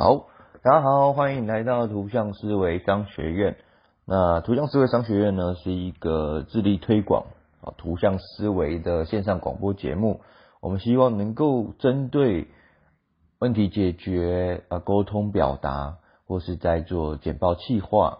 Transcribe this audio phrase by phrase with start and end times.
[0.00, 0.28] 好，
[0.62, 3.56] 大家好，欢迎来到图像思维商学院。
[4.06, 7.24] 那图像思维商学院呢，是一个致力推广
[7.60, 10.20] 啊图像思维的线上广播节目。
[10.60, 12.46] 我们希望能够针对
[13.40, 15.96] 问题解决啊、沟通表达，
[16.28, 18.18] 或是在做简报企划，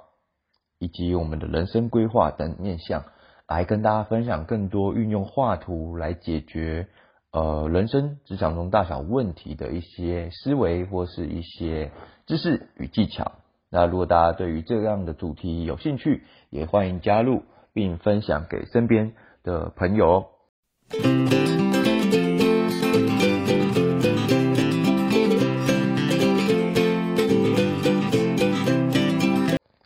[0.81, 3.05] 以及我们的人生规划等面向，
[3.47, 6.89] 来跟大家分享更多运用画图来解决。
[7.31, 11.91] 呃，人生职场中大小问题的一些思维或是一些
[12.27, 13.33] 知识与技巧。
[13.71, 17.43] 那如果大家对于这样的主题有兴趣，也欢迎加入
[17.75, 20.25] 并分享给身边的朋友。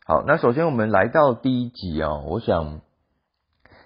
[0.07, 2.83] 好，那首先我们来到第一集啊，我想。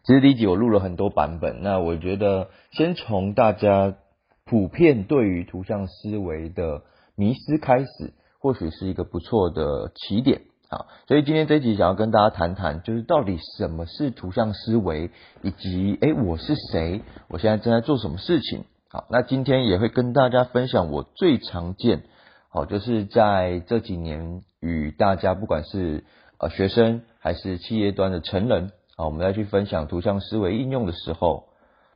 [0.07, 3.97] 其实第一集我录了很多版本，那我觉得先从大家
[4.45, 6.83] 普遍对于图像思维的
[7.17, 10.87] 迷思开始，或许是一个不错的起点啊。
[11.09, 15.11] 所以今天这一集想要跟大家谈谈，就是到底什么是图像思维，
[15.43, 18.63] 以及诶我是谁，我现在正在做什么事情。
[18.89, 22.05] 好，那今天也会跟大家分享我最常见，
[22.49, 26.05] 好，就是在这几年与大家不管是
[26.39, 28.71] 呃学生还是企业端的成人。
[28.97, 31.49] 好，我们再去分享图像思维应用的时候，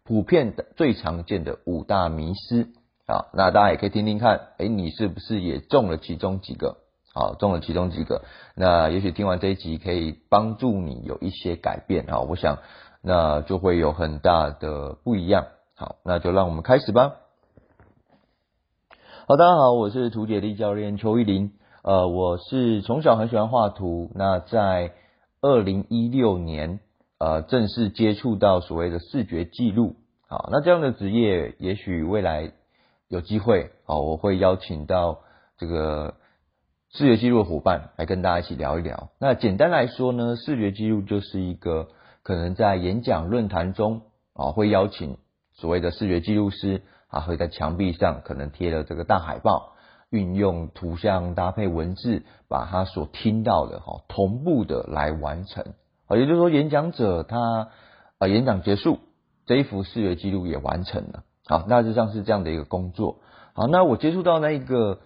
[0.05, 2.69] 普遍的最常见的五大迷思。
[3.07, 6.77] 啊，那大家也可以听听看，哎，你是不是也中了其中几个？
[7.13, 8.23] 好，中了其中几个，
[8.55, 12.21] 那也许听完这一集可以帮助你有一些改变啊。
[12.21, 12.59] 我想
[13.03, 15.47] 那就会有很大的不一样。
[15.75, 17.15] 好，那就让我们开始吧。
[19.27, 21.53] 好，大家好，我是图解力教练邱玉林。
[21.83, 24.93] 呃，我是从小很喜欢画图，那在
[25.41, 26.79] 二零一六年。
[27.21, 32.51] 呃，正式接触到所谓的视觉记录，好，那这样的职业，也许未来
[33.09, 35.19] 有机会，好，我会邀请到
[35.59, 36.15] 这个
[36.89, 39.11] 视觉记录的伙伴来跟大家一起聊一聊。
[39.19, 41.89] 那简单来说呢，视觉记录就是一个
[42.23, 44.01] 可能在演讲论坛中
[44.33, 45.19] 啊，会邀请
[45.53, 49.75] 所谓的视觉记录师啊，会在墙壁上可能贴了这个大海报，
[50.09, 55.75] 运用图像搭配文字，把他所听到的哈同步的来完成。
[56.11, 57.69] 啊，也就是说，演讲者他
[58.19, 58.99] 啊，演讲结束，
[59.47, 61.23] 这一幅视觉记录也完成了。
[61.47, 63.21] 好，大致上是这样的一个工作。
[63.55, 64.99] 好，那我接触到那一个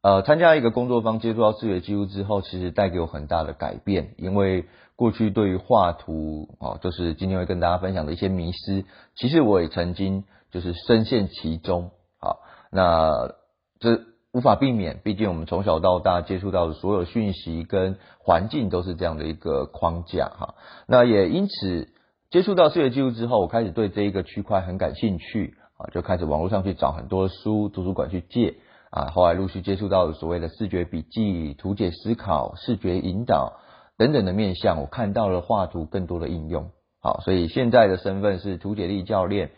[0.00, 4.14] 呃，参加一个工作坊，接触到视觉记录之后，其实带给我很大的改变。
[4.16, 4.64] 因为
[4.96, 11.90] 过去对于画图啊，就是今天会跟大家分享的一些迷失，其实我也曾经就是深陷其中。
[12.18, 12.38] 好，
[12.72, 13.34] 那
[13.80, 14.15] 这。
[14.36, 20.56] 无法避免，毕竟我们从小到大接触到的所有讯息跟环境都是这样的一个框架哈。
[20.86, 21.88] 那也因此
[22.30, 28.56] 接触到视觉记录之后，我开始对这一个区块很感兴趣啊，就开始网络上去找很多书，图书馆去借
[28.90, 29.06] 啊。
[29.06, 33.54] 后来陆续接触到所谓的视觉笔记、图解思考、视觉引导
[33.96, 36.72] 等等的面向，我看到了画图更多的应用。
[37.00, 39.52] 好，所以现在的身份是图解力教练，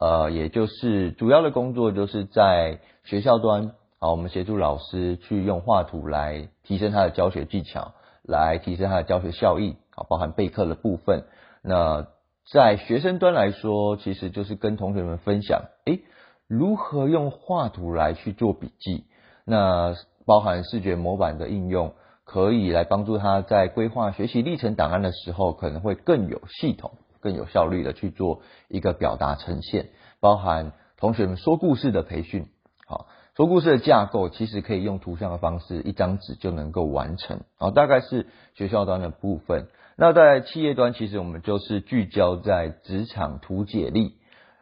[0.00, 3.70] 呃，也就是主要的工作就是在学校端。
[4.04, 9.76] 好，我们协助老师去用画图来提升他的教学技巧，来提升他的教学效益。
[9.96, 11.24] 好，包含备课的部分。
[11.62, 12.06] 那
[12.52, 16.02] 在学生端来说，其实就是跟同学们分享，诶，
[16.46, 19.06] 如何用画图来去做笔记。
[19.46, 19.94] 那
[20.26, 21.94] 包含视觉模板的应用，
[22.24, 29.88] 可以来帮助他在规划学习历程档案的时候，可能会更有系统、更有效率的去做一个表达呈现。
[30.20, 32.48] 包含同学们说故事的培训，
[32.86, 33.06] 好。
[33.36, 37.40] 说故事的架构其实可以用图像的方式，一张纸就能够完成。
[37.58, 39.66] 啊，大概是学校端的部分。
[39.96, 44.14] 那在企业端，其实我们就是聚焦在职场图解力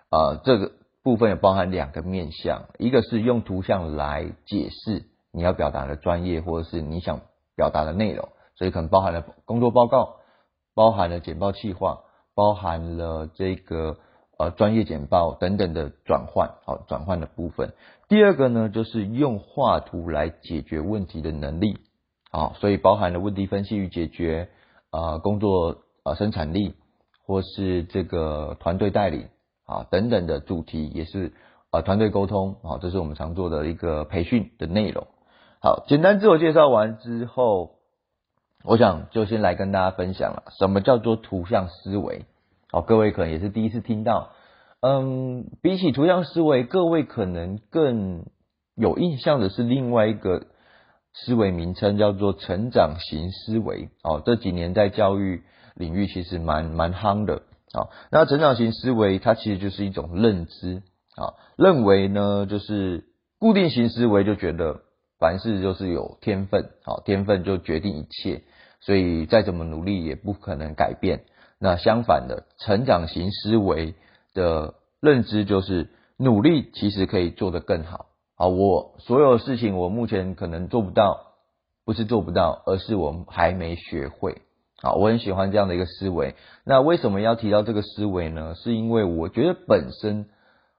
[0.09, 0.73] 啊，这个
[1.03, 7.21] 部分也包含两个面向，一个是用图像来解释你要表达的专业或者是你想
[7.55, 10.17] 表达的内容，所以可能包含了工作报告，
[10.75, 12.01] 包含了简报企划，
[12.35, 13.99] 包含了这个。
[14.43, 17.75] 呃，专业简报等等的转换，好转换的部分。
[18.09, 21.79] 第二个呢，就是用画图来解决问题的能力，
[22.33, 24.49] 好，所以包含了问题分析与解决，
[24.91, 26.75] 啊，工作啊生产力，
[27.25, 29.29] 或是这个团队带领，
[29.65, 31.33] 啊等等的主题，也是
[31.71, 35.07] 啊团队沟通，好，这是我们常做的一个培训的内容。
[35.61, 37.77] 好，简单自我介绍完之后，
[38.65, 42.25] 我想就先来跟大家分享了，什么叫做图像思维。
[42.73, 44.33] 好，各位可能也是第一次听到。
[44.81, 48.25] 嗯，比起图像思维，各位可能更
[48.75, 50.47] 有印象的是另外一个
[51.13, 53.91] 思维名称，叫做成长型思维。
[54.03, 55.43] 哦，这几年在教育
[55.75, 57.43] 领域其实蛮蛮夯的。
[57.75, 60.83] 好，那成长型思维它其实就是一种认知。
[61.15, 63.05] 啊，认为呢就是
[63.39, 64.81] 固定型思维就觉得
[65.19, 68.45] 凡事就是有天分，好，天分就决定一切，
[68.81, 71.25] 所以再怎么努力也不可能改变。
[71.63, 73.95] 那相反的，成长型思维
[74.35, 78.07] 的认知就是努力其实可以做得更好。
[78.35, 81.35] 啊，我所有事情我目前可能做不到，
[81.85, 84.43] 不是做不到，而是我还没学会。
[84.83, 86.35] 好，我很喜欢这样的一个思维。
[86.65, 88.57] 那为什么要提到这个思维呢？
[88.57, 90.27] 是因为我觉得本身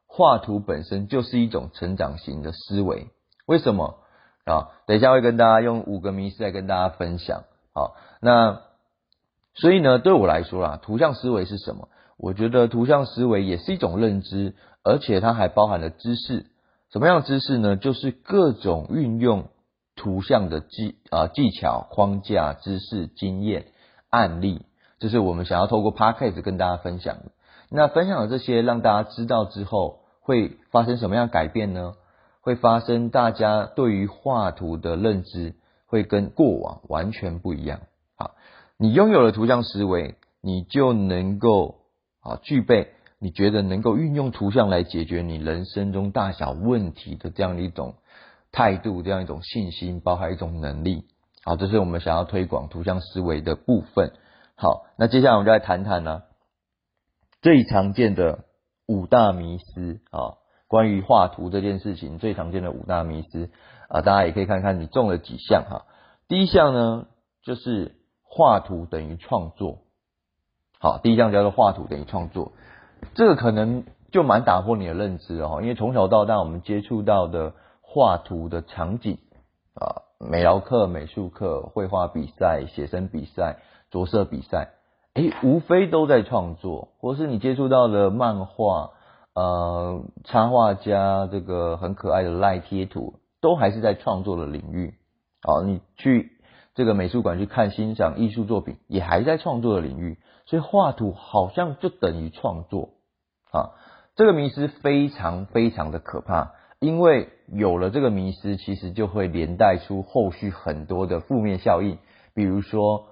[0.05, 3.07] 画图本身就是一种成长型的思维。
[3.45, 3.99] 为什么？
[4.43, 7.43] 啊，等一下会跟大家用五个迷思来跟大家分享。
[7.73, 8.63] 好，那
[9.55, 11.89] 所以呢，对我来说啦，图像思维是什么？
[12.17, 16.45] 我觉得图像思维也是一种认知，而且它还包含了知识。
[16.91, 17.75] 什么样的知识呢？
[17.75, 19.49] 就是各种运用
[19.95, 23.65] 图像的技啊技巧、框架、知识、经验、
[24.09, 24.65] 案例，
[24.99, 27.31] 这是我们想要透过 p a c k a g e 跟大家分享的。
[27.69, 31.93] 那分享的这些，让大家知道之后，会发生什么样改变呢？
[32.41, 35.55] 会发生大家对于画图的认知
[35.87, 37.79] 会跟过往完全不一样。
[38.15, 38.35] 好，
[38.77, 41.79] 你拥有了图像思维，你就能够
[42.21, 42.89] 啊具备。
[43.19, 47.95] 你觉得能够运用图像来解决你人生中大小问题的这样一种
[48.51, 51.05] 态度，这样一种信心，包含一种能力。
[51.45, 54.11] 好，这是我们想要推广图像思维的部分。
[54.55, 56.23] 好，那接下来我们就来谈谈呢
[57.41, 58.43] 最常见的
[58.87, 60.35] 五大迷思啊，
[60.67, 63.51] 关于画图这件事情最常见的五大迷思
[63.87, 65.85] 啊，大家也可以看看你中了几项哈。
[66.27, 67.07] 第一项呢，
[67.41, 67.95] 就是
[68.35, 69.77] 画图等于创作。
[70.79, 72.51] 好，第一项叫做画图等于创作。
[73.13, 79.19] 这个可能就蛮打破你的认知哦，因为从小到大我们接触到的画图的场景
[79.75, 83.59] 啊，美劳课、美术课、绘画比赛、写生比赛、
[83.91, 84.69] 着色比赛，
[85.13, 88.91] 诶，无非都在创作，或是你接触到的漫画，
[89.35, 94.95] 呃，插画家这个很可爱的赖贴图，都还是在创作的领域。
[95.43, 96.31] 好，你去
[96.75, 100.17] 这个美术馆去看欣赏艺术作品，也还在创作的领域。
[100.45, 102.89] 所以画图好像就等于创作
[103.51, 103.71] 啊，
[104.15, 111.97] 这个迷失非常非常的可怕，因为有了这个迷失，其实就会连带出后续很多的负面效应，
[112.33, 113.05] 比如说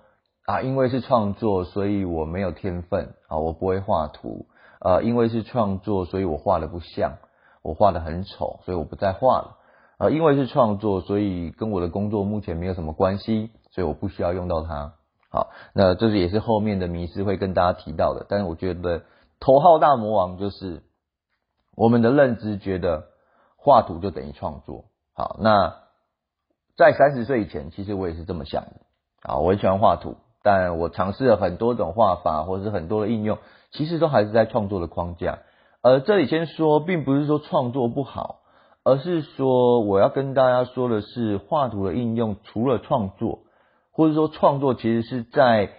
[0.46, 4.48] 啊，因为是创作，所以我没有天分啊，我不会画图，
[4.82, 7.14] 呃，因为是创作，所以我画的不像，
[7.62, 9.58] 我画的很丑，所以我不再画了，
[10.02, 14.94] 呃，因为是创作，所以跟我的工作目前没有什么关系，所以我不需要用到它。
[15.30, 18.26] 好，那这是也是后面的迷失会跟大家提到的。
[18.28, 19.04] 但是我觉得
[19.40, 20.82] 头号大魔王就是
[21.76, 23.10] 我们的认知，觉得
[23.58, 24.86] 画图就等于创作。
[25.14, 25.76] 好，那
[26.76, 28.72] 在三十岁以前，其实我也是这么想的。
[29.22, 33.38] 啊，我很喜欢画图，但我尝试了很多种画法，或者是很多的应用，
[33.70, 35.38] 其实都还是在创作的框架。
[35.84, 38.41] 而这里先说，并不是说创作不好，
[38.84, 43.40] 而是说我要跟大家说的是，画图的应用除了创作。
[43.94, 45.70] 或者说创作其实是在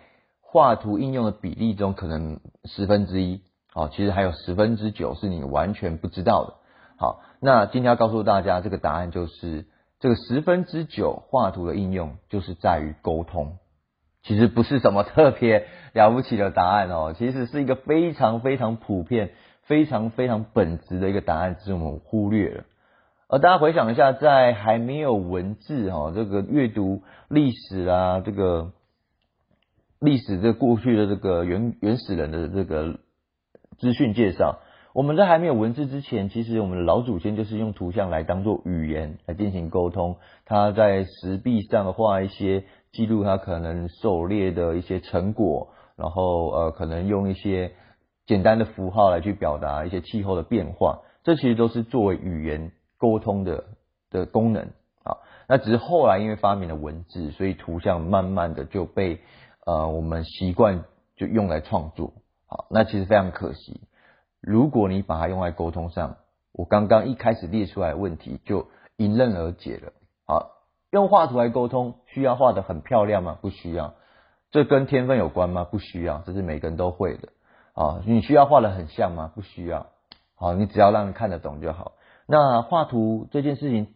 [0.43, 3.41] 画图应用的比例中可能十分之一，
[3.73, 6.55] 好，其实还有十分之九是你完全不知道的。
[6.99, 9.65] 好，那今天要告诉大家这个答案就是
[9.99, 13.57] 这个十分之九画图的应用就是在于沟通，
[14.23, 19.33] 其实不是什么特别了不起的答案哦，其实是一个非常非常普遍、
[19.63, 22.65] 非常非常本质的一个答案，只是我们忽略了。
[23.33, 28.73] 而大家回想一下，在还没有文字哈，这个阅读历史啊，这个
[29.99, 32.99] 历史这过去的这个原原始人的这个
[33.79, 34.59] 资讯介绍，
[34.93, 40.19] 我们在还没有文字之前，其实我们的老祖先就是用图像来当做语言来进行沟通。
[40.45, 47.73] 他在石壁上画一些记录他可能狩猎的一些成果，然后呃，可能用一些
[48.27, 52.73] 简单的符号来去表达一些气候的变化，这其实都是作为语言。
[53.03, 53.65] 沟通的
[54.11, 54.63] 的功能
[55.03, 55.19] 啊，
[55.49, 59.19] 那只是后来因为发明了文字，所以图像慢慢的就被
[59.67, 60.85] 呃我们习惯
[61.17, 62.13] 就用来创作，
[62.47, 63.81] 好，那其实非常可惜。
[64.41, 66.19] 如果你把它用在沟通上，
[66.53, 68.69] 我刚刚一开始列出来问题就
[68.99, 69.93] 迎刃而解了。
[70.25, 70.51] 好，
[70.93, 73.37] 用画图来沟通，需要画的很漂亮吗？
[73.41, 73.95] 不需要。
[74.53, 75.65] 这跟天分有关吗？
[75.65, 77.31] 不需要，这是每个人都会的。
[77.75, 79.33] 啊，你需要画的很像吗？
[79.35, 79.87] 不需要。
[80.37, 81.93] 好，你只要让人看得懂就好。
[82.27, 83.89] 那画图这件事情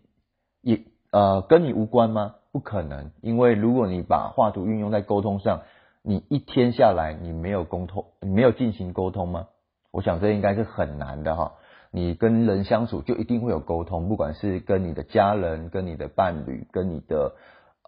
[0.60, 2.34] 也呃跟你无关吗？
[2.52, 5.62] 不可能，因为如果你把画图运用在沟通上，
[6.02, 9.48] 你一天下来你没有沟通，你没有进行沟通吗？
[9.90, 11.52] 我想这应该是很难的哈。
[11.90, 17.34] 你跟人相处就一定会有沟通，不管是跟你的家人、跟你的伴侣、跟你的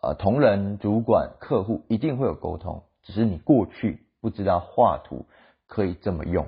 [0.03, 5.27] 呃同仁、主管、客户，一定会有沟通，只是你过去不知道画图
[5.67, 6.47] 可以这么用。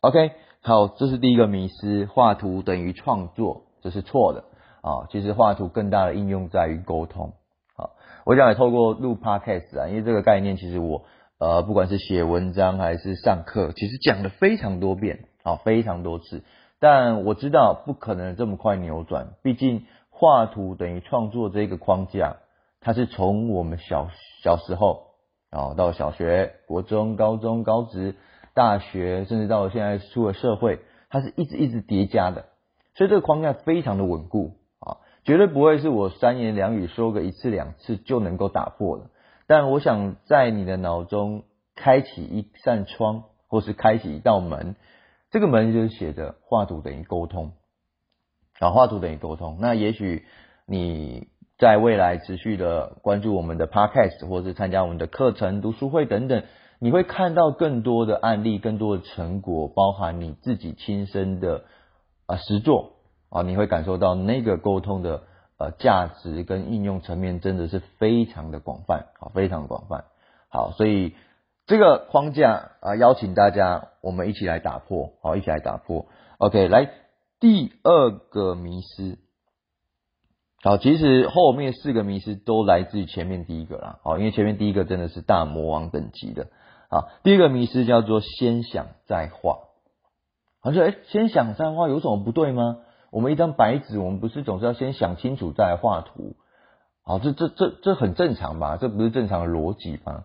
[0.00, 0.32] OK。
[0.60, 4.44] 好，这是第一个迷思，画图等于创作，这是错的。
[4.80, 7.32] 啊，其实画图更大的应用在于沟通。
[7.76, 7.90] 好，
[8.24, 11.02] 我想也透过录 podcast 啊，因为这个概念其实我
[11.38, 16.44] 呃不管是写文章还是上课，其实讲了非常多遍啊，非常多次。
[16.78, 22.36] 但我知道不可能这么快扭转，毕竟画图等于创作这个框架，
[22.80, 24.08] 它是从我们小
[24.44, 25.08] 小时候
[25.50, 28.14] 啊到小学、国中、高中、高职、
[28.58, 32.46] 大学，甚至到现在出了社会，它是一直一直叠加的，
[32.96, 39.04] 所以这个框架非常的稳固啊，绝对不会是我三言两语说个一次两次就能够打破的。
[39.46, 41.44] 但我想在你的脑中
[41.76, 44.74] 开启一扇窗，或是开启一道门。
[45.30, 47.52] 这个门就是写着画图等于沟通，
[48.58, 49.58] 啊，画图等于沟通。
[49.60, 50.24] 那也许
[50.66, 56.42] 你在未来持续的关注我们的 podcast，或是参加我们的课程、读书会等等，
[56.78, 61.64] 你会看到更多的案例、更多的成果，包含你自己亲身的
[62.26, 62.92] 啊实作
[63.30, 65.22] 啊，你会感受到那个沟通的
[65.58, 70.04] 呃价值跟应用层面真的是非常的广泛啊，非常广泛。
[70.48, 71.14] 好，所以。
[71.70, 76.06] 这个框架啊，邀请大家，我们一起来打破，好，一起来打破。
[76.38, 76.88] OK，来
[77.40, 79.18] 第二个迷失，
[80.62, 86.46] 好，其实后面四个迷失都来自于前面第一个啦，好，因为前面第一个真的是大魔王等级的，
[86.88, 89.58] 好，第一个迷失叫做先想再画，
[90.60, 92.78] 好像哎，先想再画有什么不对吗？
[93.10, 96.36] 我们一张白纸，我们不是总是要先想清楚再画图，
[97.04, 98.76] 好，这这这这很正常吧？
[98.80, 100.24] 这不是正常的逻辑吗？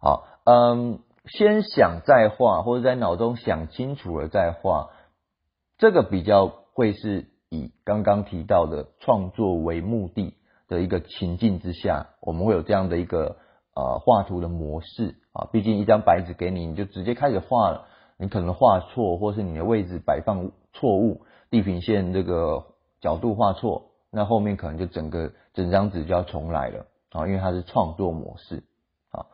[0.00, 0.28] 好。
[0.46, 4.90] 嗯，先想再画，或者在脑中想清楚了再画，
[5.78, 10.34] 这个比较会是以刚刚提到的创作为目的
[10.68, 13.38] 的一个情境之下，我们会有这样的一个
[13.74, 15.48] 呃画图的模式啊。
[15.52, 22.64] 毕竟一张白纸给你，你就直接开始画了，你可能画错，或是你的位置摆放错误，地平线这个
[23.00, 28.64] 角度画错，那后面可能就整个整张纸就要重来了啊，因为它是创作模式
[29.10, 29.26] 啊。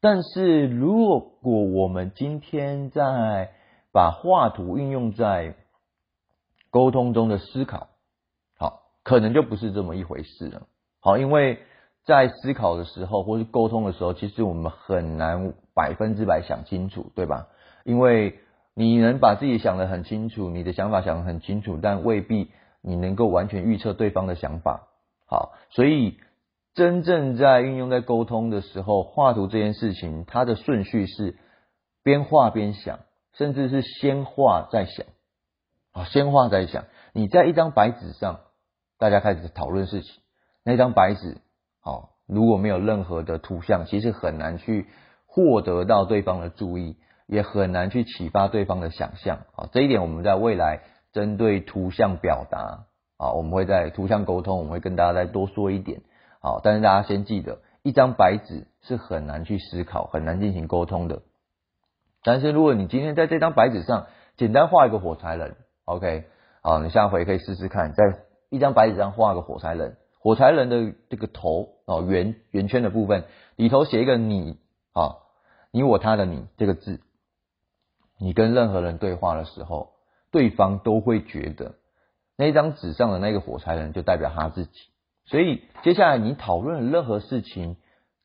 [0.00, 1.06] 但是如
[1.40, 3.50] 果我们今天在
[3.92, 5.56] 把画图运用在
[6.70, 7.88] 沟通中的思考，
[8.58, 10.66] 好，可能就不是这么一回事了。
[11.00, 11.60] 好，因为
[12.04, 17.48] 在思考的时候或是沟通的时候，其实我们很难百分之百想清楚，对吧？
[17.84, 18.38] 因为
[18.74, 22.50] 你能把自己想得很清楚，你的想法想得很清楚，但未必
[22.82, 24.88] 你能够完全预测对方的想法。
[25.26, 26.18] 好，所以。
[26.76, 31.36] 真正在运用在沟通的时候，画图这件事情，它的顺序是
[32.02, 32.98] 边画边想，
[33.34, 35.06] 甚至是先画再想。
[35.92, 36.86] 啊，先画再想。
[37.12, 38.40] 你在一张白纸上，
[38.98, 40.20] 大家开始讨论事情，
[40.64, 41.38] 那张白纸，
[41.84, 44.88] 好，如果没有任何的图像，其实很难去
[45.26, 49.40] 获得到对方的注意，也很难去启发对方的想象。
[49.54, 50.80] 啊，这一点我们在未来
[51.12, 52.86] 针对图像表达，
[53.18, 56.00] 啊，我们会在图像沟通，我们会跟大家再多说一点。
[56.40, 61.20] 好，但是大家先记得，一张白纸是很难去思考、很难进行沟通的。
[62.22, 64.06] 但是如果你今天在这张白纸上
[64.38, 66.24] 简单画一个火柴人，OK，
[66.62, 68.04] 好，你下回可以试试看，在
[68.48, 73.24] 一张白纸上画个火柴人，火柴人的这个头哦，圆圆圈的部分
[73.56, 74.56] 里头写一个你
[74.94, 75.16] 啊，
[75.70, 77.02] 你我他的你这个字，
[78.18, 79.90] 你跟任何人对话的时候，
[80.30, 81.74] 对方都会觉得
[82.38, 84.72] 那张纸上的那个火柴人就代表他自己。
[85.26, 87.76] 所以接下来你讨论任何事情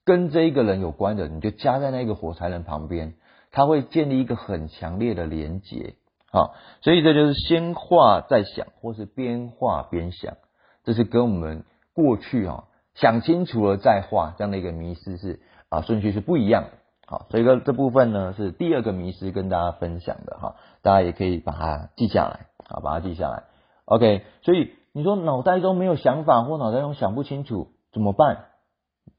[0.05, 3.15] 跟这一个人有关的，你就加在那个火柴人旁边，
[3.51, 5.95] 他会建立一个很强烈的连结。
[6.31, 10.37] 好，所以这就是先画再想，或是边画边想，
[10.85, 11.65] 这是跟我们
[12.01, 12.63] 过去啊
[12.95, 15.39] 想清楚了再画这样的一个迷失是
[15.69, 16.69] 啊顺序是不一样的。
[17.07, 23.43] 好，所以这这部分呢是第二个迷失跟大家分享的哈，大家也可以把它记下来啊，把它记下来。
[23.85, 24.73] OK，所以。
[24.91, 28.45] 你说脑袋中没有想法或脑袋中想不清楚怎么办？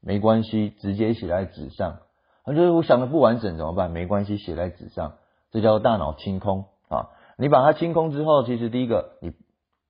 [0.01, 1.99] 没关系，直接写在纸上。
[2.43, 3.89] 啊，就是我想的不完整怎么办？
[3.89, 5.13] 没关系，写在纸上，
[5.49, 7.07] 这叫大脑清空啊。
[7.37, 9.31] 你把它清空之后，其实第一个你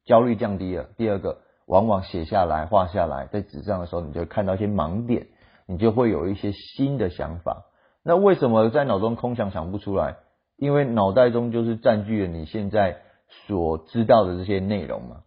[0.06, 1.40] 焦虑降低了，第二个
[1.72, 5.28] 往往写下来、画下来在纸上的时候，你就看到一些盲点，
[5.68, 7.64] 你就会有一些新的想法。
[8.04, 10.18] 那为什么在脑中空想想不出来？
[10.58, 12.98] 因为脑袋中就是占据了你现在
[13.48, 15.22] 所知道的这些内容嘛。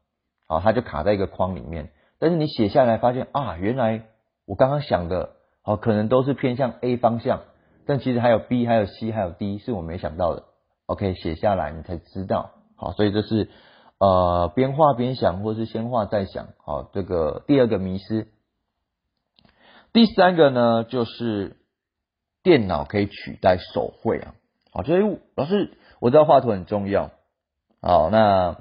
[0.47, 1.93] 好，它就卡在一个框里面。
[2.19, 4.03] 但是你写下来，发现啊，原来
[4.47, 5.31] 我刚刚想的，
[5.63, 7.41] 好，可能都是偏向 A 方向，
[7.87, 10.43] 但其实还有 B，还有 C，还有 D，是我没想到的。
[10.85, 12.51] OK，写下来你才知道。
[12.77, 13.49] 好，所以这是
[14.05, 16.49] 呃边画边想，或是先画再想。
[16.65, 18.29] 好，这个第二个迷失。
[19.93, 21.57] 第三个呢，就是
[22.43, 24.35] 电脑可以取代手绘啊。
[24.73, 27.11] 好，就是老师，我知道画图很重要。
[27.81, 28.57] 好，那。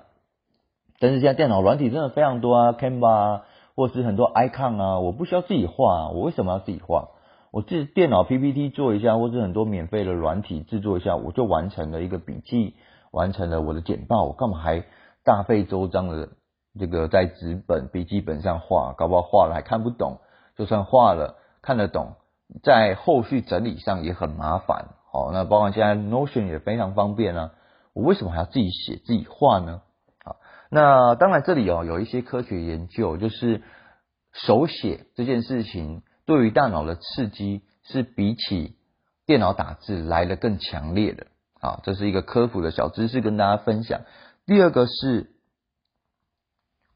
[1.00, 3.46] 但是现在电脑软体真的非常多啊，Canva 啊，
[3.76, 7.10] 或是很多 icon 啊，我不需要自己画，我为什么要自己画？
[7.52, 12.76] 我自电脑 PPT 做一下，或是很多免费的软体制作一下，我就完成了一个笔记，
[13.12, 14.86] 完成了我的简报，我干嘛还
[15.24, 16.30] 大费周章的
[16.80, 18.94] 这个在纸本笔记本上画？
[18.94, 20.20] 搞不好画了还看不懂，
[20.58, 22.16] 就算画了看得懂，
[22.62, 24.90] 在后续整理上也很麻烦。
[25.12, 27.52] 好，那包括现在 Notion 也非常方便啊，
[27.94, 29.82] 我为什么还要自己写自己画呢？
[30.24, 30.38] 好，
[30.70, 33.62] 那当然这里哦有一些科学研究，就是
[34.34, 36.04] 手写这件事情。
[36.26, 38.78] 对于大脑的刺激是比起
[39.26, 41.28] 电脑打字来的更强烈的
[41.60, 44.02] 啊，这是一个科普的小知识跟大家分享。
[44.46, 45.32] 第二个是，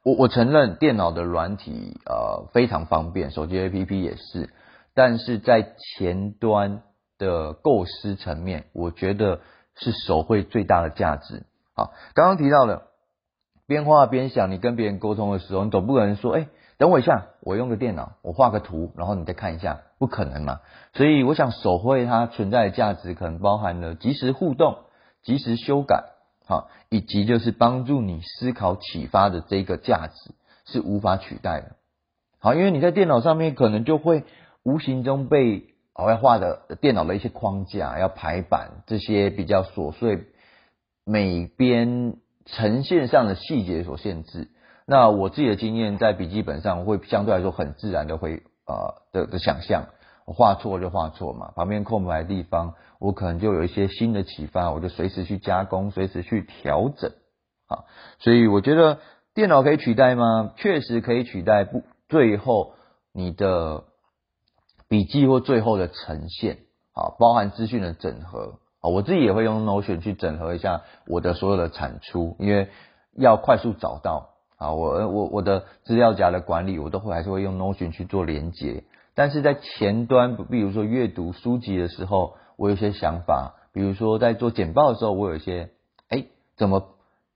[0.04, 4.54] 我我承认电脑的软体呃非常方便，手机 APP 也是，
[4.94, 6.84] 但是在前端
[7.18, 9.40] 的构思层面，我觉得
[9.76, 11.46] 是手绘最大的价值。
[11.74, 12.88] 好，刚刚提到了
[13.66, 16.48] 边画边想，你跟别人沟通的时候，你总不可能说哎。
[16.80, 20.60] 等我一下，我用个电脑，我画个图，然后你再看一下，不可能嘛？
[20.94, 24.78] 所以我想手绘它存在的价值，可能包含了及时互动、
[25.24, 26.04] 及时修改，
[26.48, 30.32] 好，以及就是帮助你思考启发的这个价值
[30.66, 31.76] 是无法取代的。
[32.40, 34.24] 好，因为你在电脑上面可能就会
[34.64, 40.28] 无形中被我要画的电脑的一些框架、要排版这些比较琐碎
[41.04, 44.48] 美编呈现上的细节所限制。
[44.86, 49.88] 那我自己的经验，在笔记本上会相对来说很自然的会呃的的想象，
[50.34, 57.12] 画错就画错嘛，旁边空白的地方，我可能就有一些新的启发，我就随时去加工，随时去调整，
[57.68, 57.86] 啊，
[58.20, 59.00] 所以我觉得
[59.34, 60.52] 电脑可以取代吗？
[60.58, 62.74] 确实可以取代，不，最后
[63.14, 63.86] 你的
[64.90, 66.58] 笔记或最后的呈现，
[66.94, 72.70] 啊，包含资讯的整合，啊，我自己也会用 Notion 去整合一下我的所有的产出，因为
[73.18, 74.34] 要快速找到。
[74.58, 78.84] 啊，我我我的资料夹的管理，我都会还是会用 Notion 去做连接。
[79.18, 85.72] 但是在前端，比如说阅读书籍的时候，我有些想法，比如说在做简报的时候，我有一些
[86.08, 86.26] 哎
[86.56, 86.90] 怎么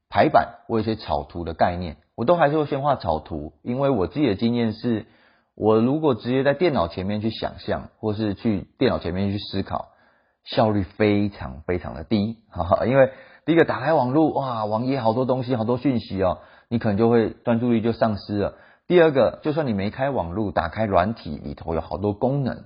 [0.07, 5.07] 排版，我有一些草图的概念，我都还是会先画草图，因为我自己的经验是，
[5.55, 9.87] 我如果直接在电脑前面去想象，或是去电脑前面去思考，
[10.43, 13.09] 效率非常非常的低，哈哈，因为
[13.43, 16.37] 第一个打开网络，哇，网页好多东西，好多讯息哦。
[16.69, 18.53] 你可能就会专注力就丧失了。
[18.91, 22.65] 第二个，就算你没开网络，打开软体里头有好多功能，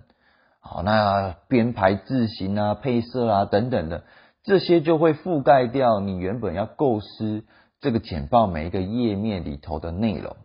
[0.59, 4.05] 好，那编排字形啊、配色啊等等的，
[4.43, 7.43] 这些就会覆盖掉你原本要构思
[7.79, 10.35] 这个简报每一个页面里头的内容。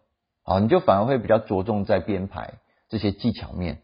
[0.45, 2.57] 好，你就反而会比较着重在编排
[2.91, 3.79] 这些技巧面，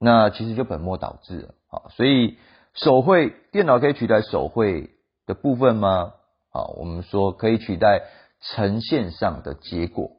[0.00, 1.54] 那其实就本末倒置了。
[1.68, 2.36] 好，所以
[2.74, 4.90] 手绘电脑可以取代手绘
[5.24, 6.14] 的部分吗？
[6.52, 8.02] 好，我们说可以取代。
[8.40, 10.12] 呈现上的结果，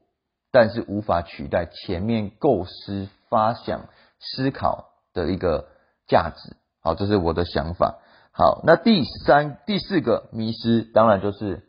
[0.52, 3.88] 但是无法取代前面构思、发想、
[4.20, 5.68] 思考的一个
[6.08, 6.56] 价值。
[6.82, 8.00] 好，这是我的想法。
[8.32, 11.64] 好，那第三、第四个迷失，当然就是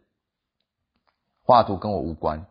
[1.44, 2.46] 画图跟我无关。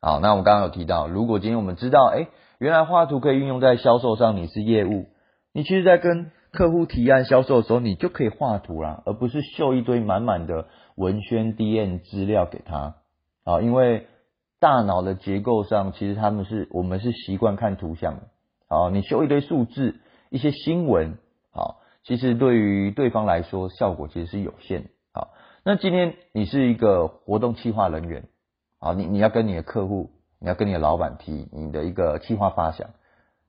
[0.00, 5.06] 好，那我刚刚有提到，如果今天我们知道，哎，原来画图可以运用在销售上，你是业务，
[5.52, 12.96] 你其实，在跟客户提案销售的时候，你就可以画图啦，而不是秀一堆满满的文宣 D N 资料给他。
[13.44, 14.06] 啊，因为
[14.58, 18.22] 大脑的结构上，其实他们是我们是习惯看图像的。
[18.68, 19.96] 好，你修一堆数字，
[20.30, 21.18] 一些新闻，
[21.52, 24.88] 好，其实对于对方来说，效果其实是有限。
[25.12, 25.28] 好，
[25.62, 28.24] 那今天你是一个活动企划人员，
[28.80, 32.90] 好，你你要跟你的客户，你要跟你的老板提你的一个企划发想，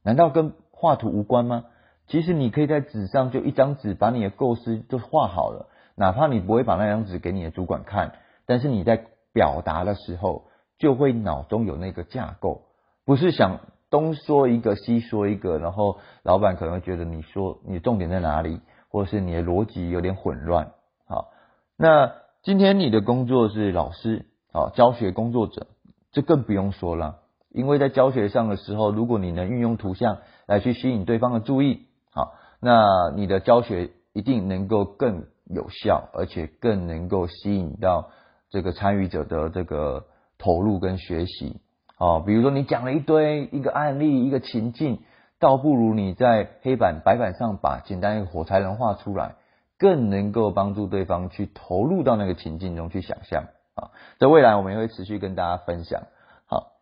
[0.04, 1.66] 难道跟画图无关吗？
[2.08, 8.14] 其实你可以在纸上就一张纸，把你的构思就画好了，哪怕你不会把那张纸给你的主管看，
[8.46, 9.06] 但是你在。
[9.34, 10.46] 表达的时候，
[10.78, 12.64] 就会脑中有那个架构，
[13.06, 13.60] 不是想
[13.90, 18.60] 东说一个西说一个，然后老板可能会觉得你说你重点在哪里，
[18.90, 20.72] 或者是你的逻辑有点混乱。
[21.08, 21.30] 好，
[21.78, 22.14] 那
[22.44, 25.68] 今天你的工作是老师，好教学工作者，
[26.12, 38.10] 这更不用说了，因为在教学上的时候，如果你能运用图像来去吸引对方的注意，好，那你的教学一定能够更有效，而且更能够吸引到。
[38.50, 40.06] 这个参与者的这个
[40.38, 41.60] 投入跟学习，
[41.98, 45.02] 哦，比如说你讲了一堆一个案例一个情境，
[45.40, 49.36] 倒不如你在黑板白板上把简单一个火柴人画出来，
[49.78, 53.46] 更能够帮助对方去投入到那个情境中去想象
[53.76, 53.92] 啊。
[54.20, 56.04] 在未来我们也会持续跟大家分享。
[56.46, 56.74] 好，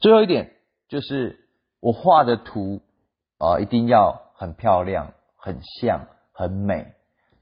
[0.00, 0.52] 最后一点
[0.88, 1.40] 就是
[1.80, 2.82] 我画的图
[3.38, 6.92] 啊，一定要很漂亮、很像、很美。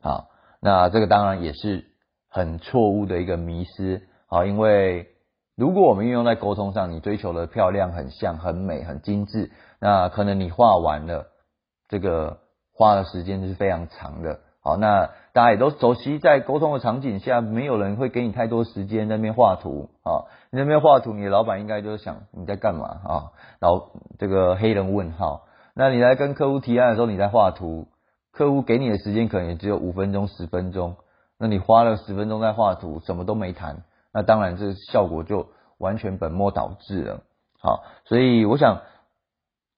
[0.00, 0.28] 好，
[0.60, 1.90] 那这个当然也是。
[2.28, 5.08] 很错误的一个迷失，好，因为
[5.56, 11.26] 如果我们运用在沟通上，你追求的漂亮、很像、很美、很精致，那可能你画完了，
[11.88, 12.38] 这个
[12.74, 14.40] 花的时间是非常长的。
[14.60, 20.26] 好，那大家也都熟悉，在沟通的场景下，没有人会给你太多时间那边画图啊。
[20.50, 23.30] 你那边画图，你的老板应该就想你在干嘛啊？
[23.60, 25.44] 然后这个黑人问号。
[25.72, 27.86] 那你来跟客户提案的时候，你在画图，
[28.32, 30.96] 客户给你的时间可能也只有五分钟、十分钟，
[31.38, 33.84] 那你花了十分钟在画图，什么都没谈，
[34.16, 37.20] 那当然这效果就完全本末倒置了。
[37.60, 38.80] 好，所以我想。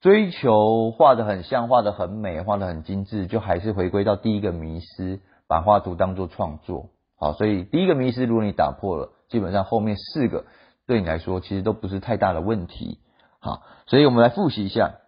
[0.00, 6.90] 追求画的很像，画的很美，画的很精致，就还是回归到第一个迷失，把画图当做创作。
[7.16, 10.44] 好，所以第一个迷失，如果你打破了，基本上后面四个
[10.86, 13.00] 对你来说其实都不是太大的问题。
[13.40, 15.00] 好，所以我们来复习一下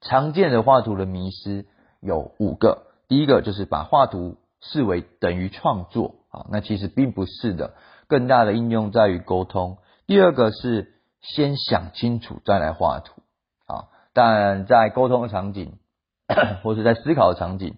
[0.00, 1.66] 常见的画图的迷失
[2.00, 2.86] 有五个。
[3.08, 7.74] 第一个就是把画图视为等于创作，啊，那其实并不是的，
[8.08, 9.78] 更大的应用在于沟通。
[10.06, 13.22] 第二个是先想清楚再来画图
[13.66, 13.86] 啊。
[14.12, 15.78] 但在沟通的场景，
[16.64, 17.76] 或是在思考的场景，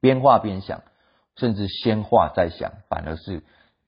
[0.00, 0.82] 边画边想，
[1.36, 3.42] 甚至先画再想，反而是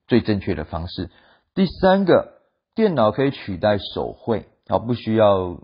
[0.06, 1.10] 最正确的方式。
[1.54, 2.38] 第三个，
[2.74, 5.60] 电脑可以取代手绘，好，不需要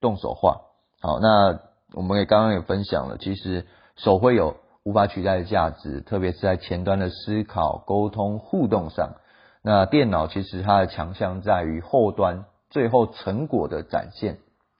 [0.00, 0.60] 动手画。
[1.00, 1.58] 好，那
[1.94, 9.16] 我们也刚刚也分享了，其实手绘有无法取代的价值，特别是在前端的思考、沟通、互动上。
[9.62, 14.38] 那电脑其实它的强项在于后端最后成果的展现。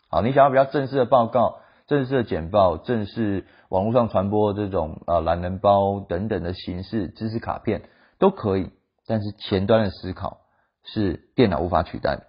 [0.09, 7.83] 好，你想要比较正式的报告、正式的简报、正式网络上传播这种呃懒人包等等的形式知识卡片
[8.19, 8.71] 都可以，
[9.07, 10.39] 但是前端的思考
[10.83, 12.23] 是电脑无法取代的。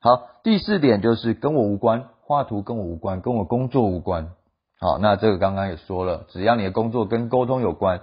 [0.00, 4.30] 好，第四点就是跟我无关，画图跟我无关，跟我工作无关。
[4.80, 8.00] 好，那这个刚刚也说了，只要你的工作跟沟通有关，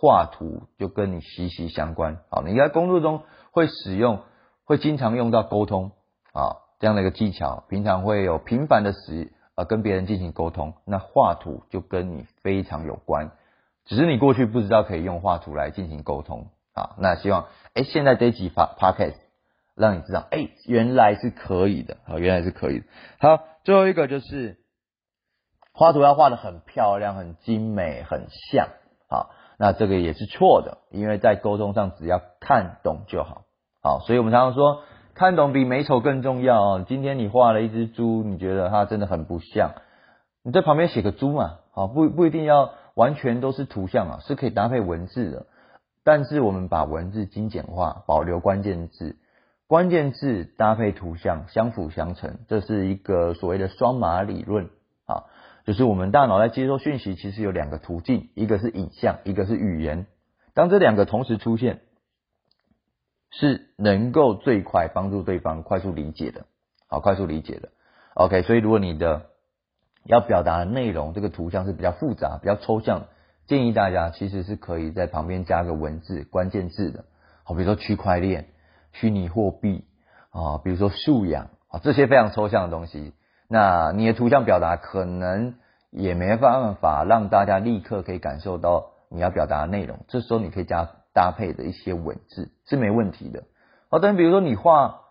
[0.00, 2.18] 画图就跟你息息相关。
[2.30, 4.20] 好，你在工作中会使用，
[4.64, 5.92] 会经常用到沟通
[6.32, 6.62] 啊。
[6.78, 13.30] 这样的一个技巧，平常会有频繁的使呃跟别人进行沟通，那画图就跟你非常有关，
[13.84, 16.96] 只是你过去不知道可以用画图来进行沟通啊。
[16.98, 19.14] 那希望哎现在这一集发 podcast
[19.76, 22.86] 让你知道哎原来是可以的啊，原来是可以的。
[23.20, 24.58] 好，最后一个就是
[25.72, 28.68] 画图要画的很漂亮、很精美、很像
[29.08, 33.42] 好，那这个也是错的，因为在沟通上只要看懂就好。
[33.82, 34.82] 好，所以我们常常说。
[35.14, 36.84] 看懂比美丑更重要哦。
[36.88, 39.72] 今天你画了一只猪，你觉得它真的很不像，
[40.42, 45.46] 你在旁边写个猪嘛，好不不一定要完全都是图像啊，是可以搭配文字的。
[46.02, 49.18] 但是我们把文字精简化，保留关键字，
[49.68, 54.70] 关键字搭配图像，相辅相成，这是一个所谓的双马理论。
[55.64, 60.06] 就是我们大脑在接收讯息，其实有两个途径，一个是影像，一个是语言。
[60.54, 61.80] 当这两个同时出现。
[63.34, 66.44] 是能够最快帮助对方快速理解的，
[66.86, 67.70] 好，快速理解的。
[68.12, 69.30] OK，所以如果你的
[70.04, 73.06] 要表达的内容，这个图像是比较复杂、比较抽象，
[73.46, 77.06] 建议大家其实是可以在旁边加个文字、关键字的。
[77.42, 78.48] 好，比如说区块链、
[78.92, 79.86] 虚拟货币
[80.28, 83.14] 啊，比如说素养啊，这些非常抽象的东西，
[83.52, 85.54] 那你的图像表达可能
[85.90, 90.00] 也没办法让大家立刻可以感受到你要表达的内容。
[90.08, 90.88] 这时候你可以加。
[91.14, 93.42] 搭配的一些文字是没问题的。
[93.90, 95.02] 好，但比如说你画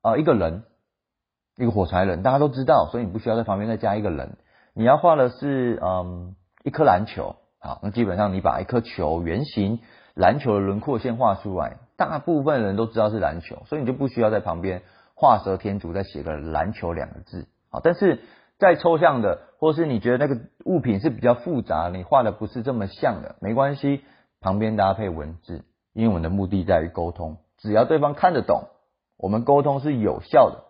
[0.00, 0.62] 啊一个人，
[1.58, 4.38] 一个火柴人，大家都知道，所以你不需要在旁边再加一个人。
[4.72, 6.34] 你要画的是嗯
[6.64, 9.80] 一颗篮球，好，那基本上你把一颗球圆形
[10.14, 14.80] 篮球的轮廓线画出来，大部分人都知道是篮球，所以你就不需要在旁边
[15.14, 17.46] 画蛇添足再写个篮球两个字。
[17.70, 18.20] 好，但是
[18.58, 24.02] 再抽象的，或是你觉得那个物品是比较复杂，你画的不是这么像的，没关系。
[24.42, 28.64] 旁边搭配文字，因为我们的目的在于沟通，只要对方看得懂，
[29.18, 30.64] 我们沟通是有效的。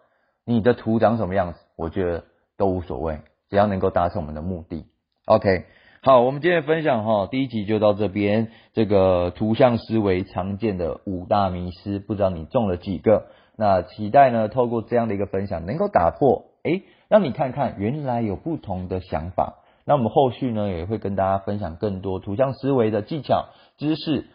[0.44, 2.24] 你的图长什么样子，我觉得
[2.56, 4.86] 都无所谓，只要能够达成我们的目的。
[5.26, 5.66] OK，
[6.02, 8.50] 好，我们今天分享哈，第一集就到这边。
[8.72, 13.26] 这个图像思维常见的五大迷失，不知道你中了几个？
[13.56, 19.58] 那期待呢，透过这样的一个分享，能够打破，诶，让你看看原来有不同的想法。
[19.86, 23.46] 那我们后续呢也会跟大家分享更多图像思维的技巧、
[23.78, 24.26] 知识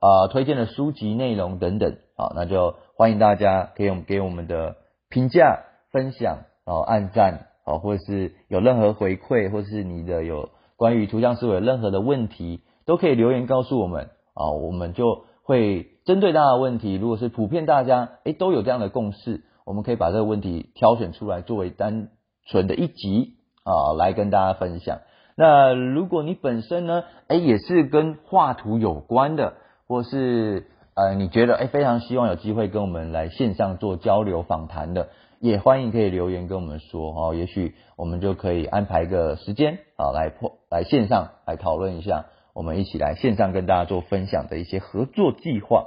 [0.00, 1.96] 啊，推荐的书籍内容等等。
[2.16, 4.76] 好，那就欢迎大家可以给我们的
[5.08, 22.08] 评价、分享、然后按赞，好，或者是有任何回馈，或是你的有关于图像思维任何的问题，都可以留言告诉我们啊，我们就会针对大家的问题，如果是普遍大家诶都有这样的共识，我们可以把这个问题挑选出来作为单
[22.44, 23.36] 纯的一集。
[23.62, 25.00] 啊，来跟大家分享。
[25.36, 29.52] 那如果你本身呢，哎，也是跟画图有关的，
[29.86, 45.84] 或是呃，你觉得哎非常希望有机会跟我们来线上做交流访谈的，也欢迎可以留言跟我们说哦，也许我们就可以安排个时间啊来破来线上来讨论一下，我们一起来线上跟大家做分享的一些合作计划。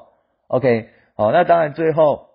[0.47, 2.27] OK，好，那当然最后，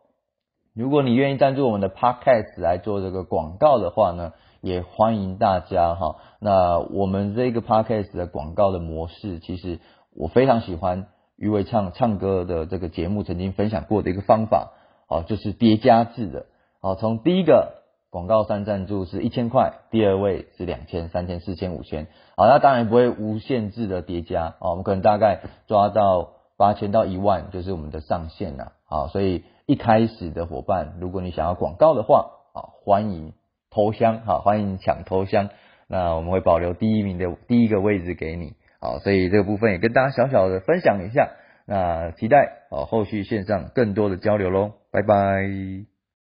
[0.79, 6.19] 如果你愿意赞助我们的 Podcast 来做这个广告的话呢，也欢迎大家哈。
[6.39, 9.81] 那我们这个 Podcast 的广告的模式，其实
[10.15, 11.09] 我非常喜欢。
[11.37, 14.71] 余伟唱唱歌的这个节目曾经分享过的一个方法，
[15.09, 16.47] 哦，就是叠加制的，
[16.81, 33.35] 哦，从第一个广告商赞助是一千块，第二位是两千、三千、四千、五千，好，那当然不会无限制的叠加，哦，我们可能大概抓到八千到一万就是我们的上限了，好，所以一开始的伙伴，如果你想要广告的话，啊，欢迎
[33.71, 35.51] 投箱，好，欢迎抢投箱，
[35.89, 38.55] 那我们会保留第一名的第一个位置给你。
[38.81, 41.33] 啊，所以这个部分也跟大家小小的分享一下，
[41.67, 45.98] 那期待哦后续线上更多的交流喽，拜拜。